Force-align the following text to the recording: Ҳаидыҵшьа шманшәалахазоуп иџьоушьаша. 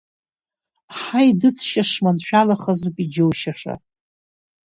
Ҳаидыҵшьа 0.99 1.83
шманшәалахазоуп 1.89 2.97
иџьоушьаша. 3.03 3.73